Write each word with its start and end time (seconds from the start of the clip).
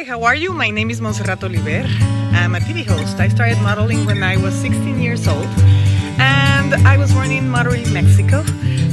Hey, 0.00 0.06
how 0.06 0.22
are 0.22 0.34
you? 0.34 0.54
My 0.54 0.70
name 0.70 0.88
is 0.90 0.98
Montserrat 0.98 1.44
Oliver. 1.44 1.84
I'm 2.32 2.54
a 2.54 2.58
TV 2.58 2.86
host. 2.86 3.20
I 3.20 3.28
started 3.28 3.58
modeling 3.58 4.06
when 4.06 4.22
I 4.22 4.38
was 4.38 4.54
16 4.54 4.98
years 4.98 5.28
old 5.28 5.44
and 6.16 6.72
I 6.88 6.96
was 6.96 7.12
born 7.12 7.30
in 7.30 7.52
Monterrey, 7.52 7.84
Mexico. 7.92 8.38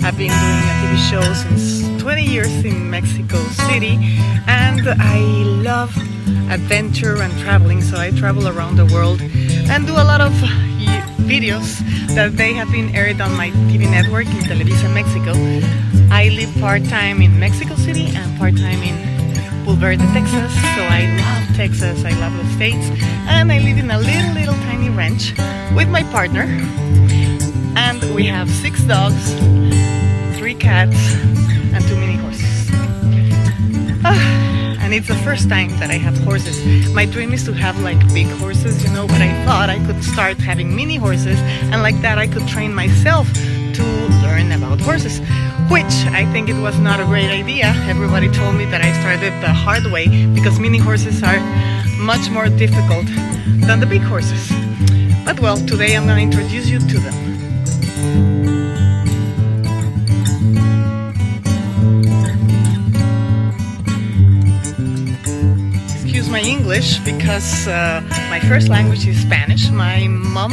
I've 0.03 0.17
been 0.17 0.35
doing 0.35 0.63
a 0.67 0.75
TV 0.83 0.97
show 1.09 1.23
since 1.31 1.87
20 2.03 2.23
years 2.23 2.51
in 2.65 2.89
Mexico 2.89 3.37
City 3.71 3.95
and 4.47 4.83
I 4.99 5.19
love 5.63 5.95
adventure 6.51 7.21
and 7.21 7.31
traveling 7.39 7.81
so 7.81 7.95
I 7.97 8.11
travel 8.11 8.49
around 8.49 8.75
the 8.75 8.87
world 8.87 9.21
and 9.21 9.87
do 9.87 9.93
a 9.93 10.03
lot 10.03 10.19
of 10.19 10.33
videos 11.23 11.79
that 12.15 12.35
they 12.35 12.51
have 12.51 12.69
been 12.69 12.93
aired 12.93 13.21
on 13.21 13.33
my 13.37 13.51
TV 13.71 13.89
network 13.89 14.25
in 14.25 14.43
Televisa 14.43 14.93
Mexico. 14.93 15.31
I 16.11 16.27
live 16.35 16.53
part-time 16.59 17.21
in 17.21 17.39
Mexico 17.39 17.75
City 17.75 18.07
and 18.13 18.37
part-time 18.37 18.83
in 18.83 19.16
Bulverde, 19.67 19.99
Texas. 20.13 20.53
So 20.75 20.81
I 20.81 21.03
love 21.19 21.57
Texas, 21.57 22.05
I 22.05 22.11
love 22.21 22.31
the 22.37 22.45
States. 22.53 22.87
And 23.27 23.51
I 23.51 23.59
live 23.59 23.77
in 23.77 23.91
a 23.91 23.99
little, 23.99 24.31
little 24.31 24.55
tiny 24.63 24.89
ranch 24.89 25.33
with 25.75 25.89
my 25.89 26.03
partner. 26.03 26.43
And 27.75 28.01
we 28.15 28.25
have 28.27 28.49
six 28.49 28.81
dogs, 28.83 29.33
three 30.37 30.55
cats, 30.55 30.95
and 31.73 31.83
two 31.85 31.97
mini 31.97 32.15
horses. 32.15 32.69
Ah 34.05 34.37
and 34.87 34.93
it's 34.93 35.09
the 35.09 35.15
first 35.15 35.49
time 35.49 35.67
that 35.79 35.89
I 35.89 35.97
have 35.97 36.17
horses. 36.19 36.93
My 36.93 37.05
dream 37.05 37.33
is 37.33 37.43
to 37.43 37.51
have 37.51 37.77
like 37.81 37.99
big 38.13 38.27
horses, 38.39 38.81
you 38.85 38.89
know, 38.91 39.05
but 39.05 39.21
I 39.21 39.43
thought 39.43 39.69
I 39.69 39.85
could 39.85 40.01
start 40.01 40.37
having 40.37 40.73
mini 40.73 40.95
horses 40.95 41.37
and 41.71 41.81
like 41.83 41.99
that 42.03 42.17
I 42.17 42.25
could 42.25 42.47
train 42.47 42.73
myself 42.73 43.27
to 43.77 43.83
learn 44.23 44.51
about 44.51 44.81
horses, 44.81 45.19
which 45.69 45.93
I 46.19 46.25
think 46.31 46.49
it 46.49 46.59
was 46.59 46.79
not 46.79 46.99
a 46.99 47.05
great 47.05 47.29
idea. 47.29 47.73
Everybody 47.87 48.27
told 48.29 48.55
me 48.55 48.65
that 48.65 48.81
I 48.81 48.91
started 49.01 49.33
the 49.39 49.53
hard 49.53 49.85
way 49.91 50.07
because 50.33 50.59
mini 50.59 50.79
horses 50.79 51.21
are 51.21 51.39
much 51.99 52.29
more 52.31 52.49
difficult 52.49 53.05
than 53.67 53.79
the 53.79 53.85
big 53.85 54.01
horses. 54.01 54.51
But 55.25 55.39
well, 55.39 55.57
today 55.57 55.95
I'm 55.95 56.07
going 56.07 56.31
to 56.31 56.37
introduce 56.37 56.69
you 56.69 56.79
to 56.79 56.99
them. 56.99 58.36
My 66.29 66.41
English 66.41 66.99
because 66.99 67.67
uh, 67.67 68.01
my 68.29 68.39
first 68.39 68.69
language 68.69 69.07
is 69.07 69.21
Spanish. 69.21 69.69
My 69.69 70.07
mom 70.07 70.51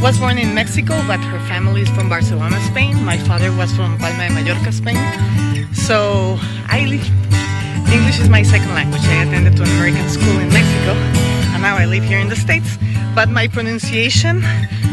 was 0.00 0.18
born 0.18 0.38
in 0.38 0.54
Mexico, 0.54 0.94
but 1.06 1.20
her 1.20 1.38
family 1.48 1.82
is 1.82 1.88
from 1.90 2.08
Barcelona, 2.08 2.60
Spain. 2.70 3.02
My 3.04 3.18
father 3.18 3.50
was 3.52 3.74
from 3.74 3.98
Palma 3.98 4.28
de 4.28 4.34
Mallorca, 4.34 4.72
Spain. 4.72 5.00
So 5.74 6.38
I 6.68 6.86
live, 6.86 7.06
English 7.92 8.20
is 8.20 8.28
my 8.28 8.42
second 8.42 8.72
language. 8.74 9.02
I 9.04 9.24
attended 9.24 9.56
to 9.56 9.62
an 9.62 9.70
American 9.70 10.08
school 10.08 10.38
in 10.38 10.48
Mexico, 10.48 10.92
and 11.52 11.62
now 11.62 11.76
I 11.76 11.84
live 11.84 12.04
here 12.04 12.18
in 12.18 12.28
the 12.28 12.36
States. 12.36 12.78
But 13.14 13.28
my 13.28 13.48
pronunciation, 13.48 14.42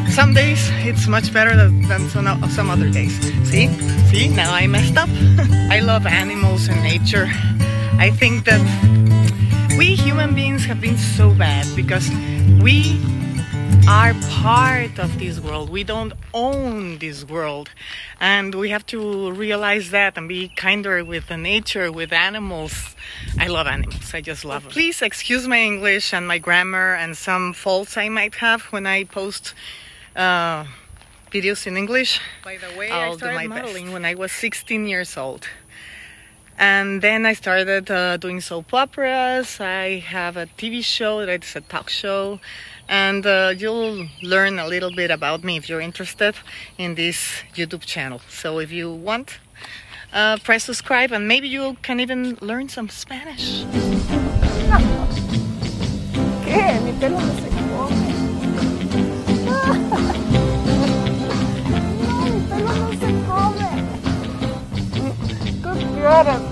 some 0.10 0.34
days 0.34 0.60
it's 0.88 1.08
much 1.08 1.32
better 1.32 1.56
than 1.56 2.10
some 2.10 2.70
other 2.70 2.90
days. 2.90 3.14
See, 3.50 3.68
see, 4.10 4.28
now 4.28 4.54
I 4.54 4.68
messed 4.68 4.98
up. 4.98 5.10
I 5.76 5.80
love 5.80 6.06
animals 6.06 6.68
and 6.68 6.82
nature. 6.84 7.28
I 8.00 8.12
think 8.12 8.46
that 8.46 8.62
we 9.80 9.96
human 9.96 10.36
beings 10.36 10.66
have 10.66 10.82
been 10.82 10.98
so 10.98 11.34
bad 11.36 11.66
because 11.74 12.10
we 12.62 13.00
are 13.88 14.14
part 14.30 15.00
of 15.00 15.18
this 15.18 15.40
world. 15.40 15.70
We 15.70 15.86
don't 15.86 16.12
own 16.34 16.98
this 16.98 17.24
world. 17.24 17.70
And 18.20 18.54
we 18.56 18.72
have 18.72 18.86
to 18.88 19.32
realize 19.32 19.92
that 19.92 20.18
and 20.18 20.28
be 20.28 20.50
kinder 20.50 21.06
with 21.06 21.28
the 21.28 21.38
nature, 21.38 21.94
with 21.94 22.12
animals. 22.12 22.94
I 23.40 23.48
love 23.48 23.68
animals. 23.68 24.14
I 24.14 24.20
just 24.20 24.44
love 24.44 24.64
them. 24.64 24.72
Please 24.74 25.02
excuse 25.02 25.48
my 25.48 25.62
English 25.62 26.14
and 26.14 26.28
my 26.28 26.40
grammar 26.40 26.96
and 26.96 27.16
some 27.16 27.54
faults 27.54 27.96
I 27.96 28.10
might 28.10 28.36
have 28.36 28.64
when 28.74 28.86
I 28.86 29.06
post 29.06 29.54
uh, 30.14 30.66
videos 31.32 31.66
in 31.68 31.78
English. 31.78 32.20
By 32.44 32.58
the 32.58 32.78
way, 32.78 32.92
I'll 32.92 33.14
I 33.14 33.16
started 33.16 33.48
modeling 33.48 33.86
best. 33.86 33.94
when 33.94 34.04
I 34.04 34.16
was 34.16 34.34
16 34.34 34.88
years 34.88 35.16
old. 35.16 35.48
And 36.60 37.02
then 37.02 37.26
I 37.26 37.32
started 37.34 37.90
uh, 37.90 38.18
doing 38.18 38.42
soap 38.42 38.74
operas. 38.74 39.62
I 39.62 40.00
have 40.00 40.36
a 40.36 40.46
TV 40.58 40.84
show 40.84 41.26
that's 41.26 41.56
a 41.56 41.62
talk 41.62 41.90
show. 41.90 42.42
And 42.90 43.26
uh, 43.26 43.54
you'll 43.58 44.10
learn 44.22 44.60
a 44.60 44.68
little 44.68 44.94
bit 44.94 45.10
about 45.10 45.42
me 45.42 45.56
if 45.56 45.70
you're 45.70 45.80
interested 45.80 46.36
in 46.78 46.96
this 46.96 47.44
YouTube 47.56 47.86
channel. 47.86 48.20
So 48.28 48.60
if 48.60 48.74
you 48.74 48.92
want, 48.92 49.40
uh, 50.12 50.36
press 50.44 50.66
subscribe 50.66 51.14
and 51.14 51.30
maybe 51.30 51.48
you 51.48 51.78
can 51.82 52.02
even 52.02 52.38
learn 52.42 52.68
some 52.68 52.90
Spanish. 52.90 53.64
¿Qué? 56.44 56.82
Mi 56.84 56.92
no 66.12 66.40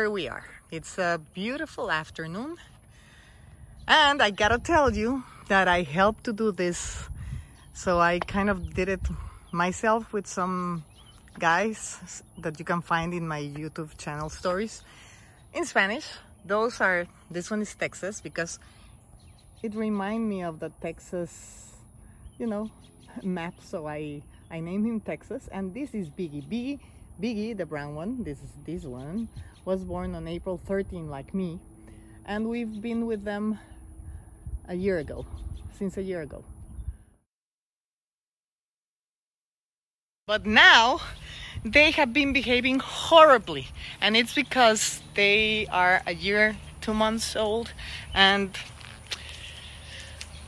here 0.00 0.08
we 0.08 0.28
are. 0.28 0.46
It's 0.70 0.96
a 0.96 1.20
beautiful 1.34 1.90
afternoon. 1.90 2.56
And 3.86 4.22
I 4.22 4.30
gotta 4.30 4.58
tell 4.58 4.88
you 4.96 5.24
that 5.48 5.68
I 5.68 5.82
helped 5.82 6.24
to 6.24 6.32
do 6.32 6.52
this. 6.52 7.06
So 7.74 8.00
I 8.00 8.18
kind 8.18 8.48
of 8.48 8.72
did 8.72 8.88
it 8.88 9.04
myself 9.52 10.10
with 10.14 10.26
some 10.26 10.84
guys 11.38 12.22
that 12.38 12.58
you 12.58 12.64
can 12.64 12.80
find 12.80 13.12
in 13.12 13.28
my 13.28 13.42
YouTube 13.42 13.98
channel 13.98 14.30
stories 14.30 14.82
in 15.52 15.66
Spanish. 15.66 16.06
Those 16.46 16.80
are, 16.80 17.06
this 17.30 17.50
one 17.50 17.60
is 17.60 17.74
Texas 17.74 18.22
because 18.22 18.58
it 19.62 19.74
reminds 19.74 20.26
me 20.26 20.44
of 20.44 20.60
the 20.60 20.70
Texas, 20.80 21.76
you 22.38 22.46
know, 22.46 22.70
map. 23.22 23.52
So 23.60 23.86
I 23.86 24.22
I 24.50 24.60
named 24.60 24.86
him 24.86 25.00
Texas 25.00 25.46
and 25.52 25.74
this 25.74 25.92
is 25.92 26.08
Biggie. 26.08 26.48
Biggie, 26.48 26.80
Biggie, 27.20 27.54
the 27.54 27.66
brown 27.66 27.94
one, 27.94 28.24
this 28.24 28.38
is 28.38 28.52
this 28.64 28.84
one, 28.84 29.28
was 29.64 29.84
born 29.84 30.14
on 30.14 30.26
April 30.26 30.60
13 30.66 31.08
like 31.08 31.34
me 31.34 31.60
and 32.24 32.48
we've 32.48 32.80
been 32.80 33.06
with 33.06 33.24
them 33.24 33.58
a 34.68 34.74
year 34.74 34.98
ago, 34.98 35.26
since 35.76 35.96
a 35.96 36.02
year 36.02 36.20
ago. 36.20 36.44
But 40.26 40.46
now 40.46 41.00
they 41.64 41.90
have 41.90 42.12
been 42.12 42.32
behaving 42.32 42.78
horribly 42.78 43.68
and 44.00 44.16
it's 44.16 44.34
because 44.34 45.02
they 45.14 45.66
are 45.66 46.02
a 46.06 46.14
year, 46.14 46.56
two 46.80 46.94
months 46.94 47.34
old 47.34 47.72
and 48.14 48.56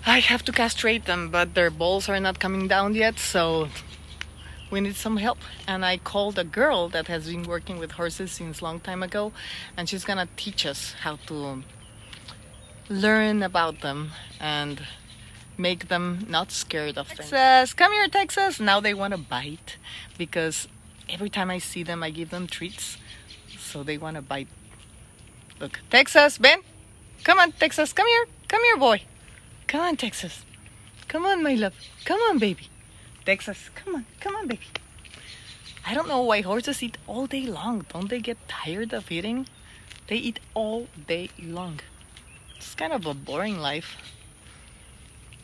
I 0.05 0.19
have 0.19 0.45
to 0.45 0.53
castrate 0.53 1.05
them, 1.05 1.31
but 1.31 1.55
their 1.55 1.71
balls 1.71 2.09
are 2.09 2.19
not 2.19 2.41
coming 2.41 2.67
down 2.67 2.95
yet, 2.95 3.19
so 3.19 3.69
we 4.73 4.81
need 4.81 4.97
some 4.97 5.19
help. 5.19 5.39
And 5.69 5.85
i 5.85 5.99
called 5.99 6.39
a 6.39 6.45
girl 6.61 6.89
that 6.89 7.07
has 7.07 7.29
been 7.29 7.45
working 7.45 7.79
with 7.79 7.93
horses 7.93 8.33
since 8.33 8.61
a 8.61 8.65
long 8.65 8.81
time 8.81 9.03
ago 9.03 9.33
and 9.77 9.89
she's 9.89 10.05
gonna 10.05 10.29
teach 10.37 10.67
us 10.67 10.95
how 11.05 11.17
to 11.27 11.63
learn 12.89 13.43
about 13.43 13.83
them 13.83 14.11
and 14.41 14.83
make 15.59 15.89
them 15.89 16.27
not 16.29 16.51
scared 16.51 16.97
of 16.97 17.07
texas 17.09 17.31
things. 17.31 17.75
come 17.75 17.93
here 17.93 18.09
texas. 18.09 18.59
Now 18.59 18.81
they 18.81 18.95
want 18.95 19.13
to 19.13 19.19
bite 19.19 19.77
because 20.17 20.67
every 21.09 21.29
time 21.29 21.51
i 21.51 21.59
see 21.59 21.83
them 21.83 22.03
i 22.03 22.11
give 22.11 22.31
them 22.31 22.47
treats 22.47 22.97
so 23.59 23.83
they 23.83 23.99
want 23.99 24.17
to 24.17 24.23
bite. 24.23 24.49
Look 25.61 25.81
texas 25.91 26.39
ben 26.39 26.61
come 27.23 27.39
on 27.39 27.53
texas 27.53 27.93
come 27.93 28.09
here. 28.09 28.27
Come 28.49 28.63
here 28.65 28.79
boy. 28.79 29.03
Come 29.67 29.83
on 29.83 29.97
texas. 29.97 30.45
Come 31.09 31.25
on 31.27 31.43
my 31.43 31.55
love. 31.55 31.75
Come 32.05 32.21
on 32.29 32.39
baby 32.39 32.72
Texas. 33.25 33.71
Come 33.75 33.95
on, 33.97 34.07
come 34.21 34.35
on, 34.37 34.47
baby. 34.49 34.67
I 35.87 35.95
don't 35.95 36.09
know 36.09 36.23
why 36.23 36.43
horses 36.43 36.83
eat 36.83 36.99
all 37.07 37.27
day 37.27 37.47
long. 37.47 37.87
Don't 37.93 38.09
they 38.09 38.21
get 38.21 38.39
tired 38.49 38.93
of 38.93 39.11
eating? 39.11 39.47
They 40.09 40.17
eat 40.17 40.41
all 40.55 40.89
day 41.07 41.31
long. 41.43 41.81
It's 42.57 42.75
kind 42.75 42.93
of 42.93 43.07
a 43.07 43.15
boring 43.15 43.59
life. 43.59 43.97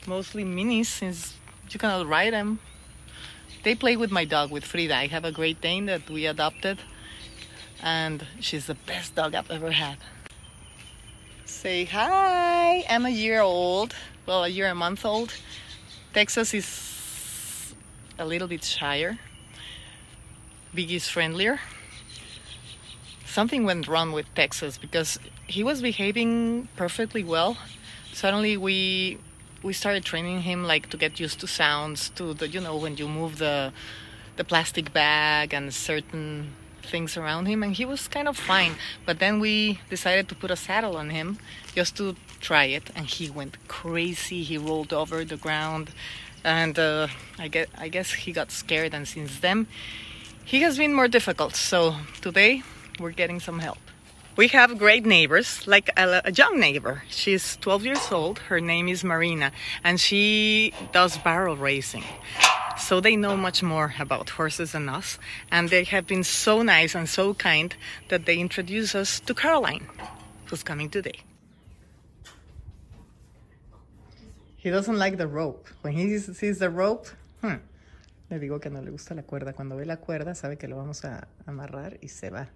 Mostly 0.06 0.44
minis 0.44 0.86
since 0.86 1.34
you 1.70 1.78
cannot 1.78 2.06
ride 2.06 2.32
them. 2.32 2.60
They 3.64 3.74
play 3.74 3.96
with 3.96 4.10
my 4.10 4.24
dog, 4.24 4.50
with 4.50 4.64
Frida. 4.64 4.94
I 4.94 5.06
have 5.08 5.24
a 5.24 5.32
Great 5.32 5.60
Dane 5.60 5.86
that 5.86 6.08
we 6.08 6.26
adopted, 6.26 6.78
and 7.82 8.24
she's 8.40 8.66
the 8.66 8.74
best 8.74 9.14
dog 9.16 9.34
I've 9.34 9.50
ever 9.50 9.72
had. 9.72 9.98
Say 11.44 11.84
hi. 11.84 12.84
I'm 12.88 13.04
a 13.04 13.10
year 13.10 13.40
old. 13.40 13.94
Well, 14.26 14.44
a 14.44 14.48
year 14.48 14.66
and 14.66 14.72
a 14.72 14.76
month 14.76 15.04
old. 15.04 15.34
Texas 16.14 16.54
is 16.54 16.64
a 18.18 18.24
little 18.24 18.48
bit 18.48 18.64
shyer. 18.64 19.18
Biggie's 20.74 21.08
friendlier. 21.08 21.60
Something 23.24 23.64
went 23.64 23.86
wrong 23.86 24.12
with 24.12 24.26
Texas 24.34 24.78
because 24.78 25.18
he 25.46 25.62
was 25.62 25.80
behaving 25.80 26.68
perfectly 26.76 27.22
well. 27.22 27.56
Suddenly 28.12 28.56
we 28.56 29.18
we 29.62 29.72
started 29.72 30.04
training 30.04 30.42
him 30.42 30.64
like 30.64 30.88
to 30.90 30.96
get 30.96 31.20
used 31.20 31.40
to 31.40 31.46
sounds, 31.46 32.10
to 32.10 32.34
the 32.34 32.48
you 32.48 32.60
know 32.60 32.76
when 32.76 32.96
you 32.96 33.08
move 33.08 33.38
the 33.38 33.72
the 34.36 34.44
plastic 34.44 34.92
bag 34.92 35.52
and 35.52 35.72
certain 35.72 36.52
things 36.82 37.16
around 37.16 37.46
him, 37.46 37.62
and 37.62 37.74
he 37.74 37.84
was 37.84 38.08
kind 38.08 38.28
of 38.28 38.36
fine. 38.36 38.74
But 39.04 39.18
then 39.18 39.40
we 39.40 39.80
decided 39.90 40.28
to 40.30 40.34
put 40.34 40.50
a 40.50 40.56
saddle 40.56 40.96
on 40.96 41.10
him 41.10 41.38
just 41.74 41.96
to 41.98 42.16
try 42.40 42.64
it, 42.64 42.90
and 42.96 43.06
he 43.06 43.30
went 43.30 43.56
crazy. 43.68 44.42
He 44.42 44.58
rolled 44.58 44.92
over 44.92 45.24
the 45.24 45.36
ground, 45.36 45.90
and 46.44 46.78
uh, 46.78 47.08
I 47.38 47.48
guess 47.48 47.66
I 47.76 47.88
guess 47.88 48.12
he 48.12 48.32
got 48.32 48.50
scared. 48.50 48.94
And 48.94 49.06
since 49.06 49.40
then, 49.40 49.66
he 50.44 50.62
has 50.62 50.78
been 50.78 50.94
more 50.94 51.08
difficult. 51.08 51.54
So 51.54 51.96
today 52.20 52.62
we're 52.98 53.12
getting 53.12 53.40
some 53.40 53.58
help. 53.58 53.78
We 54.36 54.46
have 54.48 54.78
great 54.78 55.04
neighbors, 55.04 55.66
like 55.66 55.90
a, 55.96 56.22
a, 56.24 56.30
young 56.30 56.60
neighbor. 56.60 57.02
She's 57.08 57.56
12 57.56 57.84
years 57.84 58.12
old. 58.12 58.38
Her 58.38 58.60
name 58.60 58.86
is 58.86 59.02
Marina, 59.02 59.50
and 59.82 60.00
she 60.00 60.72
does 60.92 61.18
barrel 61.18 61.56
racing. 61.56 62.04
So 62.78 63.00
they 63.00 63.16
know 63.16 63.36
much 63.36 63.64
more 63.64 63.94
about 63.98 64.30
horses 64.30 64.72
than 64.72 64.88
us, 64.88 65.18
and 65.50 65.70
they 65.70 65.82
have 65.82 66.06
been 66.06 66.22
so 66.22 66.62
nice 66.62 66.94
and 66.94 67.08
so 67.08 67.34
kind 67.34 67.74
that 68.10 68.26
they 68.26 68.38
introduce 68.38 68.94
us 68.94 69.18
to 69.20 69.34
Caroline, 69.34 69.88
who's 70.46 70.62
coming 70.62 70.88
today. 70.88 71.18
He 74.60 74.70
doesn't 74.70 74.98
like 74.98 75.16
the 75.16 75.28
rope. 75.28 75.68
When 75.82 75.94
he 75.94 76.18
sees 76.18 76.58
the 76.58 76.68
rope, 76.68 77.06
hmm, 77.42 77.60
le 78.28 78.38
digo 78.40 78.60
que 78.60 78.70
no 78.70 78.82
le 78.82 78.90
gusta 78.90 79.14
la 79.14 79.22
cuerda. 79.22 79.52
Cuando 79.52 79.76
ve 79.76 79.86
la 79.86 79.98
cuerda, 79.98 80.34
sabe 80.34 80.58
que 80.58 80.66
lo 80.66 80.76
vamos 80.76 81.04
a 81.04 81.28
amarrar 81.46 81.96
y 82.00 82.08
se 82.08 82.30
va. 82.30 82.48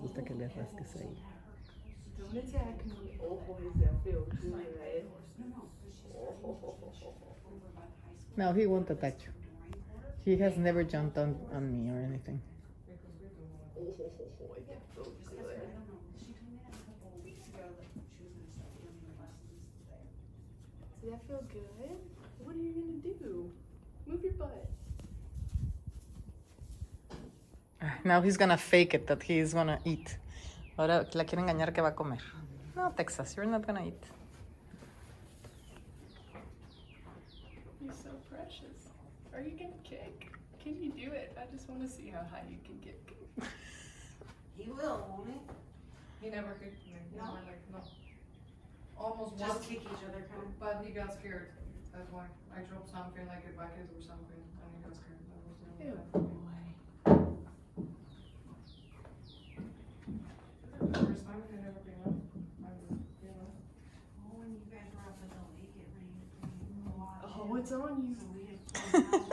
Gusta 0.00 0.22
que 0.24 0.34
rasques 0.34 0.96
ahí. 0.96 1.16
No, 8.36 8.52
he 8.52 8.66
won't 8.66 8.90
attack 8.90 9.16
you. 9.24 9.32
He 10.24 10.36
has 10.42 10.56
never 10.56 10.84
jumped 10.84 11.18
on, 11.18 11.36
on 11.52 11.70
me 11.70 11.90
or 11.90 12.00
anything. 12.00 12.40
Does 21.02 21.10
that 21.10 21.26
feel 21.26 21.42
good? 21.52 21.96
What 22.44 22.54
are 22.54 22.58
you 22.58 22.72
gonna 22.72 22.98
do? 23.18 23.50
Move 24.06 24.22
your 24.22 24.32
butt. 24.34 24.68
Now 28.04 28.20
he's 28.20 28.36
gonna 28.36 28.56
fake 28.58 28.94
it 28.94 29.06
that 29.06 29.22
he's 29.22 29.54
gonna 29.54 29.78
eat. 29.84 30.18
Ahora 30.78 31.06
la 31.14 31.24
quiere 31.24 31.42
engañar 31.42 31.72
que 31.74 31.82
va 31.82 31.88
a 31.88 31.92
comer. 31.94 32.18
No, 32.76 32.92
Texas, 32.96 33.34
you're 33.36 33.46
not 33.46 33.66
gonna 33.66 33.86
eat. 33.86 34.02
You're 37.82 37.92
so 37.92 38.10
precious. 38.30 38.88
Are 39.34 39.40
you 39.40 39.50
gonna 39.58 39.72
kick? 39.84 40.30
Can 40.62 40.82
you 40.82 40.90
do 40.92 41.12
it? 41.12 41.36
I 41.40 41.46
just 41.54 41.68
want 41.68 41.82
to 41.82 41.88
see 41.88 42.08
how 42.08 42.20
high 42.30 42.44
you 42.50 42.58
can 42.64 42.78
kick. 42.80 43.16
he 44.56 44.70
will, 44.70 45.06
won't 45.08 45.28
he? 45.30 45.40
He 46.26 46.30
never 46.30 46.52
kicked 46.60 46.86
me. 46.86 46.92
No? 47.16 47.24
Never, 47.24 47.36
like, 47.46 47.62
no. 47.72 47.80
Almost 48.98 49.38
Just 49.38 49.54
once, 49.54 49.66
kick 49.66 49.80
each 49.80 50.04
other, 50.08 50.26
kind 50.28 50.42
of. 50.44 50.60
but 50.60 50.82
he 50.84 50.92
got 50.92 51.12
scared. 51.14 51.48
That's 51.92 52.12
why. 52.12 52.26
I 52.54 52.60
dropped 52.68 52.90
something 52.90 53.26
like 53.26 53.44
a 53.48 53.56
bucket 53.56 53.88
or 53.96 54.02
something, 54.02 54.36
and 54.36 54.68
he 54.76 54.82
got 54.84 54.94
scared. 54.94 55.16
That 55.32 55.40
was 55.48 55.56
the 55.64 55.68
Ew, 55.80 55.96
only 56.12 56.28
boy. 56.28 56.44
time. 57.08 57.40
The 60.80 60.98
first 60.98 61.24
time 61.24 61.40
he 61.48 61.56
never 61.56 61.80
been 61.80 62.00
up. 62.04 62.12
I 62.60 62.68
was, 62.76 63.00
you 63.24 63.32
know. 63.32 63.48
Oh, 64.20 64.36
when 64.36 64.52
you 64.52 64.60
guys 64.68 64.92
were 64.92 65.08
up 65.08 65.16
at 65.16 65.30
the 65.32 65.40
lake, 65.56 65.72
it 65.80 65.88
rained 65.96 66.20
a 66.84 66.92
lot. 67.00 67.24
Oh, 67.24 67.28
it's 67.28 67.32
on 67.32 67.48
you. 67.48 67.48
So 67.48 67.48
we 67.48 67.48
had 67.48 67.48
fun 67.48 67.48
house, 67.48 67.48
and 67.48 67.48
you're 67.48 67.48
like, 67.48 67.48
oh, 67.48 67.48
because 67.48 67.48
when 67.48 67.48
it 67.48 67.48
rains 67.48 67.48
like 67.48 67.48
that, 67.48 67.48
you 67.68 67.76
don't 67.76 68.00
know. 68.00 69.30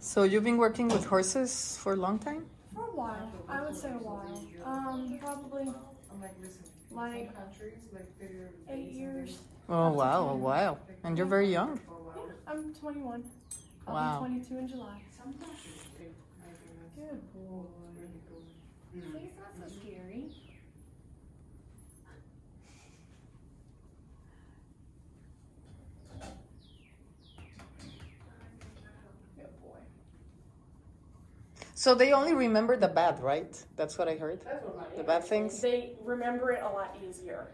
So 0.00 0.22
you've 0.22 0.44
been 0.44 0.56
working 0.56 0.88
with 0.88 1.04
horses 1.04 1.76
for 1.82 1.92
a 1.92 1.96
long 1.96 2.18
time? 2.18 2.46
For 2.74 2.82
a 2.82 2.94
while, 2.94 3.30
I 3.48 3.60
would 3.62 3.76
say 3.76 3.88
a 3.90 3.92
while. 3.98 4.44
Um, 4.64 5.18
probably 5.20 5.62
I'm 6.10 6.20
like, 6.22 6.32
listen. 6.40 6.62
Like, 6.90 7.34
countries, 7.34 7.80
like, 7.92 8.08
they're. 8.18 8.50
eight 8.70 8.92
years. 8.92 9.38
Oh 9.68 9.90
wow, 9.92 10.28
a 10.28 10.36
while. 10.36 10.78
And 11.04 11.18
you're 11.18 11.26
very 11.26 11.50
young. 11.50 11.76
For 11.78 11.92
a 11.92 11.94
while. 11.94 12.26
Yeah, 12.46 12.52
I'm 12.52 12.72
21. 12.74 13.24
I'll 13.88 13.94
Wow. 13.94 14.20
be 14.22 14.26
22 14.28 14.58
in 14.58 14.68
July. 14.68 15.00
Sometimes. 15.16 15.58
Good 16.96 17.34
boy. 17.34 17.66
See, 18.94 19.00
it's 19.26 19.36
not 19.36 19.52
so 19.68 19.74
scary. 19.80 20.24
So 31.86 31.94
they 31.94 32.12
only 32.12 32.34
remember 32.34 32.76
the 32.76 32.88
bad, 32.88 33.22
right? 33.22 33.54
That's 33.76 33.96
what 33.96 34.08
I 34.08 34.16
heard. 34.16 34.40
That's 34.44 34.64
what 34.64 34.76
my 34.76 34.96
The 34.96 35.04
bad 35.04 35.22
things. 35.22 35.60
They 35.60 35.92
remember 36.02 36.50
it 36.50 36.60
a 36.60 36.68
lot 36.68 36.96
easier. 37.08 37.46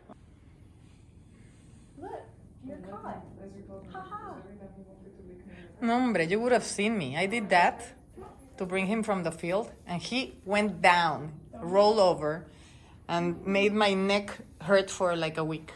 Look, 2.00 2.23
you're 2.67 2.79
caught. 2.79 3.23
Haha. 3.93 4.32
No, 5.82 6.00
hombre, 6.00 6.25
you 6.25 6.40
would 6.40 6.52
have 6.52 6.64
seen 6.64 6.96
me. 6.96 7.14
I 7.14 7.26
did 7.26 7.50
that 7.50 7.84
to 8.56 8.64
bring 8.64 8.87
him 8.87 9.02
from 9.02 9.23
the 9.23 9.32
field, 9.32 9.70
and 9.87 10.00
he 10.00 10.38
went 10.46 10.81
down, 10.81 11.34
rolled 11.52 11.99
over, 11.99 12.46
and 13.08 13.46
made 13.46 13.75
my 13.75 13.93
neck 13.93 14.38
hurt 14.62 14.90
for 14.90 15.14
like 15.14 15.37
a 15.37 15.44
week. 15.44 15.73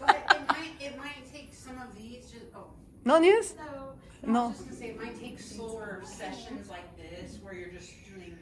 But 0.00 0.16
it 0.28 0.48
might, 0.48 0.74
it 0.80 0.98
might 0.98 1.32
take 1.32 1.54
some 1.54 1.78
of 1.78 1.94
these, 1.96 2.32
just, 2.32 2.46
oh, 2.52 2.66
No 3.04 3.20
news? 3.20 3.54
no. 3.56 3.82
No. 4.24 4.44
I 4.44 4.46
was 4.48 4.56
just 4.56 4.68
gonna 4.68 4.80
say, 4.80 4.88
it 4.90 5.00
might 5.00 5.18
take 5.20 5.40
slower 5.40 6.00
sessions 6.04 6.70
like 6.70 6.84
this, 6.91 6.91
where 7.52 7.60
you're 7.60 7.76
just 7.76 7.92
doing. 8.08 8.32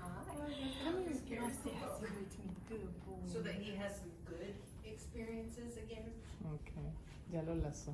Come 0.00 0.96
here, 1.04 1.38
girl. 1.38 1.50
Sassy 1.52 1.76
boy 1.76 2.08
to 2.08 2.40
me. 2.40 2.56
Good 2.70 2.88
boy. 3.04 3.20
So 3.30 3.40
that 3.40 3.54
he 3.60 3.76
has 3.76 3.96
some 4.00 4.08
good 4.24 4.54
experiences 4.88 5.76
again. 5.76 6.08
Okay, 6.40 6.88
ya 7.30 7.40
lo 7.44 7.52
lazo. 7.60 7.92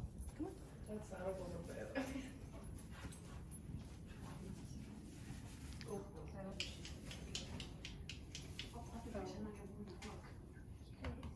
That's 0.86 1.10
out 1.18 1.34
of 1.34 1.50
the 1.50 1.62
bed. 1.66 1.90
It 1.90 2.06
every 8.86 9.10
time 9.10 9.42
I 9.42 9.56
have 9.58 9.74
one 9.74 9.90
to 9.90 10.06
look. 10.06 10.22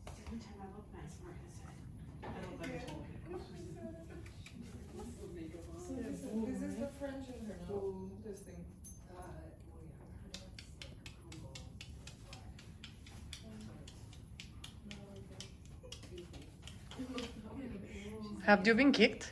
Every 0.07 0.39
time 0.39 0.55
I 0.55 0.71
look, 0.71 0.87
my 0.95 1.03
smart 1.03 1.35
has 1.35 1.51
said, 1.59 1.75
I 2.23 2.39
look 2.47 2.63
like 2.63 2.79
a 2.79 2.87
total 2.87 3.11
So 5.91 5.97
this 5.97 6.23
is, 6.23 6.31
this 6.47 6.61
is 6.61 6.75
the 6.79 6.87
French 6.99 7.25
This 8.23 8.39
thing. 8.41 8.55
Have 18.45 18.65
you 18.67 18.73
been 18.73 18.91
kicked? 18.91 19.31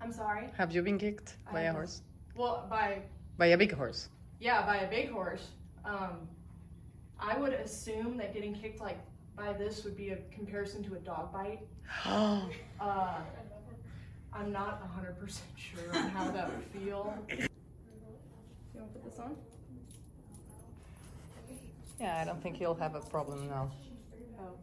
I'm 0.00 0.12
sorry. 0.12 0.48
Have 0.56 0.72
you 0.72 0.82
been 0.82 0.98
kicked 0.98 1.36
by 1.52 1.62
a 1.62 1.72
horse? 1.72 2.02
Well, 2.36 2.66
by 2.70 3.02
By 3.36 3.46
a 3.46 3.58
big 3.58 3.72
horse? 3.72 4.08
yeah, 4.40 4.64
by 4.64 4.78
a 4.78 4.88
big 4.88 5.10
horse. 5.10 5.48
Um, 5.84 6.28
I 7.18 7.36
would 7.36 7.52
assume 7.52 8.16
that 8.18 8.32
getting 8.32 8.54
kicked 8.54 8.80
like 8.80 8.98
by 9.36 9.52
this 9.52 9.84
would 9.84 9.96
be 9.96 10.10
a 10.10 10.16
comparison 10.32 10.82
to 10.84 10.94
a 10.94 10.98
dog 10.98 11.32
bite. 11.32 11.60
Oh, 12.06 12.48
Uh, 12.80 13.18
I'm 14.32 14.52
not 14.52 14.82
100% 14.82 15.38
sure 15.56 15.96
on 15.96 16.08
how 16.10 16.30
that 16.30 16.50
would 16.54 16.64
feel. 16.66 17.14
You 17.28 18.80
want 18.80 18.92
to 18.92 18.98
put 19.00 19.04
this 19.10 19.18
on? 19.18 19.36
yeah, 22.00 22.20
I 22.22 22.24
don't 22.24 22.40
think 22.42 22.60
you'll 22.60 22.76
have 22.76 22.94
a 22.94 23.00
problem 23.00 23.48
now. 23.48 23.70
Oh. 24.38 24.54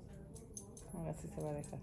Ahora 0.98 1.14
sí 1.14 1.28
se 1.36 1.42
va 1.42 1.50
a 1.50 1.54
dejar. 1.54 1.80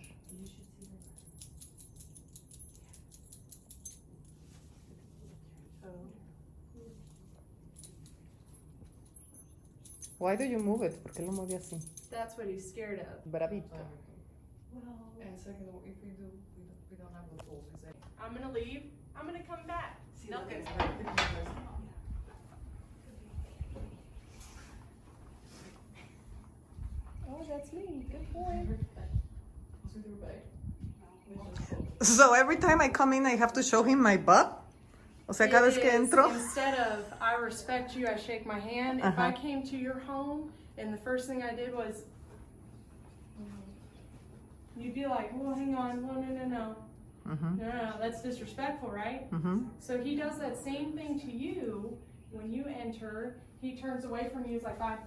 oh. 5.84 5.88
Why 10.18 10.36
do 10.36 10.44
you 10.44 10.58
move 10.58 10.82
it? 10.82 11.02
¿Por 11.02 11.12
qué 11.12 11.22
lo 11.26 11.32
mueve 11.32 11.56
así? 11.56 11.78
That's 12.10 12.36
what 12.38 12.46
he's 12.46 12.68
scared 12.68 13.00
of. 13.00 13.30
Bravito. 13.30 13.76
And 15.20 15.38
second, 15.38 15.68
if 15.84 15.96
we 16.02 16.10
do, 16.10 16.24
we 16.56 16.62
don't, 16.64 16.80
we 16.90 16.96
don't 16.96 17.12
have 17.12 17.21
I'm 18.32 18.40
gonna 18.40 18.54
leave. 18.54 18.84
I'm 19.14 19.26
gonna 19.26 19.42
come 19.42 19.66
back. 19.66 20.00
See, 20.14 20.30
Nothing's 20.30 20.66
happening. 20.68 21.06
Oh, 27.28 27.46
that's 27.48 27.72
me. 27.72 28.06
Good 28.10 28.32
boy. 28.32 28.66
So 32.00 32.32
every 32.34 32.56
time 32.56 32.80
I 32.80 32.88
come 32.88 33.12
in, 33.12 33.26
I 33.26 33.36
have 33.36 33.52
to 33.52 33.62
show 33.62 33.82
him 33.82 34.02
my 34.02 34.16
butt. 34.16 34.60
O 35.28 35.32
sea, 35.32 35.48
cada 35.48 35.66
vez 35.66 35.76
que 35.76 35.90
entro. 35.90 36.32
Instead 36.32 36.78
of 36.78 37.04
I 37.20 37.34
respect 37.34 37.94
you, 37.94 38.08
I 38.08 38.16
shake 38.16 38.46
my 38.46 38.58
hand. 38.58 39.00
Uh 39.00 39.04
-huh. 39.04 39.12
If 39.12 39.18
I 39.18 39.28
uh-huh. 39.28 39.42
came 39.42 39.62
to 39.62 39.76
your 39.76 40.00
home 40.06 40.50
and 40.78 40.90
the 40.90 41.02
first 41.04 41.28
thing 41.28 41.42
I 41.42 41.54
did 41.54 41.74
was, 41.74 42.04
you'd 44.76 44.94
be 44.94 45.06
like, 45.06 45.30
well, 45.34 45.54
hang 45.54 45.74
on, 45.76 46.02
no, 46.02 46.12
no, 46.12 46.28
no, 46.38 46.44
no. 46.46 46.76
Mhm, 47.26 47.58
No, 47.58 47.64
no, 47.68 47.72
no, 47.72 47.94
that's 48.00 48.22
disrespectful, 48.22 48.90
right? 48.90 49.30
mhm. 49.30 49.68
So 49.78 49.98
he 50.02 50.16
does 50.16 50.38
that 50.38 50.56
same 50.56 50.92
thing 50.92 51.18
to 51.20 51.30
you 51.30 51.96
when 52.30 52.52
you 52.52 52.64
enter. 52.66 53.36
He 53.60 53.76
turns 53.76 54.04
away 54.04 54.28
from 54.32 54.44
you. 54.44 54.52
He's 54.54 54.64
like, 54.64 54.78
bye. 54.78 54.98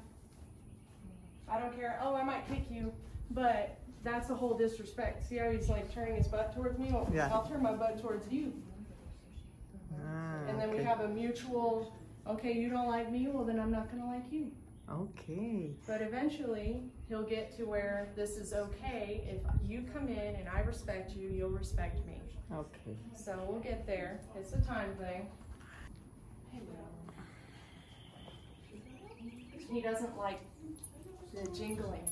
I 1.48 1.60
don't 1.60 1.76
care. 1.76 2.00
Oh, 2.02 2.16
I 2.16 2.24
might 2.24 2.48
kick 2.48 2.72
you, 2.72 2.94
but 3.32 3.78
that's 4.04 4.30
a 4.30 4.36
whole 4.36 4.58
disrespect. 4.58 5.26
See 5.28 5.38
how 5.38 5.50
he's 5.52 5.68
like 5.70 5.92
turning 5.94 6.16
his 6.16 6.28
butt 6.28 6.54
towards 6.56 6.80
me? 6.80 6.90
Well, 6.92 7.10
Yeah. 7.14 7.30
I'll 7.34 7.46
turn 7.46 7.62
my 7.62 7.74
butt 7.74 8.00
towards 8.02 8.32
you. 8.32 8.54
Ah, 10.00 10.46
And 10.48 10.60
then 10.60 10.72
we 10.72 10.84
have 10.84 11.02
a 11.02 11.08
mutual, 11.08 11.94
okay, 12.28 12.54
you 12.54 12.70
don't 12.70 12.88
like 12.88 13.12
me, 13.12 13.28
well, 13.28 13.44
then 13.44 13.60
I'm 13.60 13.72
not 13.72 13.90
gonna 13.92 14.06
like 14.06 14.32
you. 14.32 14.52
Okay. 14.92 15.72
But 15.88 16.02
eventually, 16.02 16.84
he'll 17.10 17.24
get 17.24 17.56
to 17.58 17.64
where 17.66 18.10
this 18.16 18.38
is 18.38 18.54
okay. 18.54 19.24
If 19.28 19.70
you 19.70 19.84
come 19.92 20.08
in 20.08 20.36
and 20.36 20.48
I 20.48 20.60
respect 20.60 21.16
you, 21.16 21.30
you'll 21.30 21.50
respect 21.50 22.06
me. 22.06 22.22
Okay. 22.54 22.96
So 23.16 23.46
we'll 23.48 23.62
get 23.62 23.88
there. 23.88 24.20
It's 24.36 24.54
a 24.54 24.62
time 24.62 24.96
thing. 24.96 25.28
He 29.72 29.82
doesn't 29.82 30.18
like 30.18 30.40
the 31.34 31.50
jingling. 31.58 32.08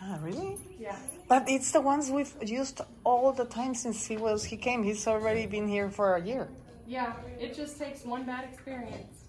Ah, 0.00 0.18
really? 0.22 0.58
Yeah. 0.78 0.96
But 1.28 1.48
it's 1.48 1.70
the 1.70 1.80
ones 1.80 2.10
we've 2.10 2.34
used 2.44 2.80
all 3.04 3.32
the 3.32 3.44
time 3.46 3.74
since 3.74 4.04
he 4.04 4.16
was 4.16 4.44
he 4.44 4.56
came. 4.56 4.82
He's 4.82 5.06
already 5.06 5.46
been 5.46 5.66
here 5.66 5.90
for 5.90 6.16
a 6.16 6.20
year. 6.20 6.48
Yeah, 6.86 7.14
it 7.40 7.54
just 7.54 7.78
takes 7.78 8.04
one 8.04 8.24
bad 8.24 8.44
experience. 8.52 9.24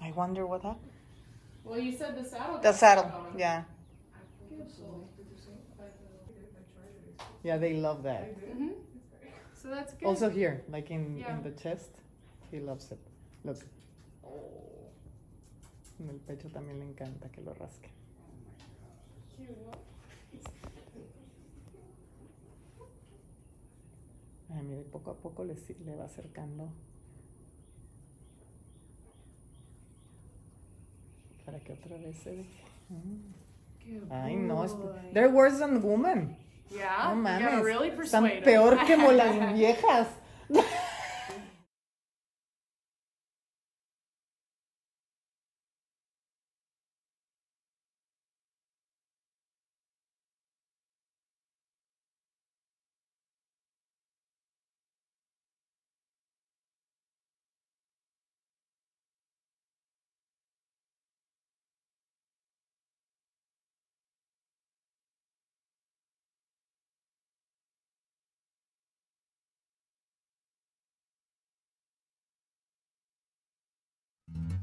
I 0.00 0.12
wonder 0.12 0.46
what 0.46 0.62
happened. 0.62 0.93
Well, 1.64 1.78
you 1.78 1.96
said 1.96 2.16
the 2.16 2.24
saddle. 2.28 2.58
The 2.60 2.72
saddle. 2.72 3.10
Yeah. 3.36 3.64
Yeah, 7.42 7.58
they 7.58 7.74
love 7.74 8.02
that. 8.04 8.34
Mhm. 8.36 8.72
So 9.54 9.68
that's 9.70 9.92
good. 9.94 10.06
Also 10.06 10.30
here, 10.30 10.62
like 10.68 10.90
in, 10.90 11.18
Yeah. 11.18 11.36
in 11.36 11.42
the 11.42 11.50
chest, 11.52 11.90
he 12.50 12.60
loves 12.60 12.90
it. 12.92 12.98
Look. 13.44 13.58
En 16.00 16.08
el 16.10 16.18
pecho 16.18 16.48
también 16.48 16.78
le 16.80 16.86
encanta 16.86 17.28
que 17.30 17.40
lo 17.42 17.54
rasque. 17.54 17.88
Ah, 24.50 24.62
mire, 24.62 24.82
poco 24.82 25.10
a 25.10 25.14
poco 25.14 25.44
le, 25.44 25.54
le 25.84 25.96
va 25.96 26.04
acercando. 26.04 26.68
Para 31.44 31.58
que 31.60 31.72
otra 31.72 31.96
vez 31.98 32.16
se. 32.18 32.44
Good 33.84 34.10
Ay, 34.10 34.36
no. 34.36 34.66
They're 35.12 35.28
worse 35.28 35.58
than 35.58 35.82
women. 35.82 36.36
Yeah, 36.70 37.10
No 37.10 37.16
mames. 37.16 37.62
really 37.62 37.90
Están 37.90 38.42
peor 38.42 38.78
que 38.86 38.96
las 39.12 39.52
viejas. 39.54 40.08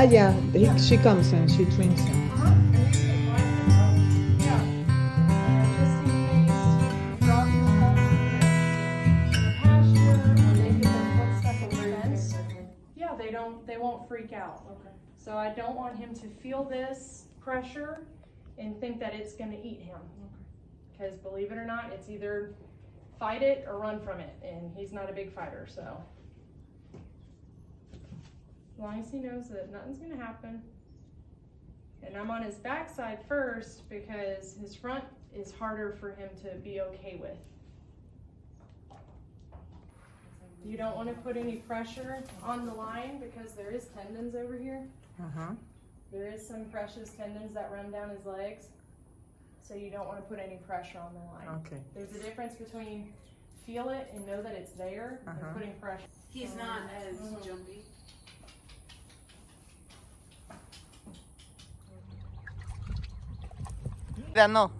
Ah, 0.01 0.05
yeah. 0.05 0.33
He, 0.51 0.65
she 0.79 0.97
comes 0.97 1.31
and 1.31 1.47
she 1.47 1.63
drinks. 1.63 2.01
Uh-huh. 2.01 2.47
And 2.47 2.73
you 2.73 3.01
can 3.03 3.27
wipe 3.29 3.37
him 3.37 3.69
out. 3.69 3.93
Yeah. 4.41 4.61
And 5.37 5.67
just 5.77 5.97
in 6.01 6.47
case, 6.47 7.21
drop 7.21 7.45
your 7.45 7.61
home 7.69 7.97
in 7.99 9.29
the 9.29 9.53
pasture 9.61 10.17
or 10.17 10.53
they 10.55 10.71
get 10.71 10.81
their 10.81 11.05
foot 11.17 11.31
stuck 11.39 11.59
in 11.61 11.69
the 11.69 11.75
fence. 12.01 12.33
Yeah, 12.95 13.13
they 13.15 13.29
don't, 13.29 13.67
they 13.67 13.77
won't 13.77 14.07
freak 14.07 14.33
out. 14.33 14.63
Okay. 14.71 14.95
So 15.17 15.37
I 15.37 15.49
don't 15.49 15.75
want 15.75 15.95
him 15.97 16.15
to 16.15 16.27
feel 16.41 16.63
this 16.63 17.27
pressure 17.39 18.01
and 18.57 18.79
think 18.79 18.99
that 19.01 19.13
it's 19.13 19.35
gonna 19.35 19.59
eat 19.63 19.81
him. 19.81 19.99
Because 20.91 21.15
believe 21.19 21.51
it 21.51 21.59
or 21.59 21.65
not, 21.65 21.91
it's 21.93 22.09
either 22.09 22.55
fight 23.19 23.43
it 23.43 23.67
or 23.67 23.77
run 23.77 23.99
from 23.99 24.19
it, 24.19 24.33
and 24.43 24.71
he's 24.75 24.91
not 24.93 25.11
a 25.11 25.13
big 25.13 25.31
fighter, 25.31 25.67
so. 25.69 26.03
As 28.81 28.83
long 28.83 28.99
as 28.99 29.11
he 29.11 29.19
knows 29.19 29.47
that 29.49 29.71
nothing's 29.71 29.99
gonna 29.99 30.17
happen. 30.17 30.59
And 32.01 32.17
I'm 32.17 32.31
on 32.31 32.41
his 32.41 32.55
backside 32.55 33.19
first 33.27 33.87
because 33.89 34.55
his 34.59 34.75
front 34.75 35.03
is 35.35 35.51
harder 35.51 35.95
for 35.99 36.09
him 36.15 36.29
to 36.41 36.55
be 36.63 36.81
okay 36.81 37.19
with. 37.21 37.37
You 40.65 40.77
don't 40.77 40.95
wanna 40.95 41.13
put 41.13 41.37
any 41.37 41.57
pressure 41.57 42.23
on 42.41 42.65
the 42.65 42.73
line 42.73 43.19
because 43.19 43.51
there 43.53 43.69
is 43.69 43.85
tendons 43.95 44.33
over 44.33 44.57
here. 44.57 44.87
Uh-huh. 45.19 45.51
There 46.11 46.27
is 46.31 46.45
some 46.47 46.65
precious 46.65 47.11
tendons 47.11 47.53
that 47.53 47.71
run 47.71 47.91
down 47.91 48.09
his 48.09 48.25
legs, 48.25 48.69
so 49.61 49.75
you 49.75 49.91
don't 49.91 50.07
want 50.07 50.17
to 50.17 50.23
put 50.23 50.39
any 50.39 50.55
pressure 50.57 50.97
on 50.97 51.13
the 51.13 51.19
line. 51.51 51.61
Okay. 51.67 51.81
There's 51.93 52.15
a 52.15 52.19
difference 52.23 52.55
between 52.55 53.13
feel 53.63 53.89
it 53.89 54.09
and 54.15 54.25
know 54.25 54.41
that 54.41 54.53
it's 54.53 54.71
there 54.71 55.19
Uh-huh. 55.27 55.37
and 55.45 55.53
putting 55.55 55.73
pressure. 55.79 56.07
He's 56.29 56.55
not 56.55 56.89
as 57.07 57.17
Mhm. 57.17 57.45
jumpy. 57.45 57.85
Ya 64.35 64.47
no. 64.47 64.73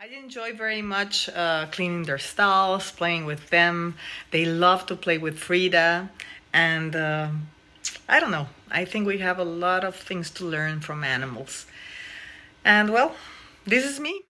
I 0.00 0.06
enjoy 0.14 0.52
very 0.52 0.80
much 0.80 1.28
uh, 1.28 1.66
cleaning 1.72 2.04
their 2.04 2.18
stalls, 2.18 2.92
playing 2.92 3.24
with 3.24 3.50
them. 3.50 3.96
They 4.30 4.44
love 4.44 4.86
to 4.86 4.94
play 4.94 5.18
with 5.18 5.36
Frida. 5.36 6.08
And 6.52 6.94
uh, 6.94 7.30
I 8.08 8.20
don't 8.20 8.30
know, 8.30 8.46
I 8.70 8.84
think 8.84 9.08
we 9.08 9.18
have 9.18 9.40
a 9.40 9.44
lot 9.44 9.82
of 9.82 9.96
things 9.96 10.30
to 10.38 10.44
learn 10.44 10.82
from 10.82 11.02
animals. 11.02 11.66
And 12.64 12.92
well, 12.92 13.16
this 13.66 13.84
is 13.84 13.98
me. 13.98 14.22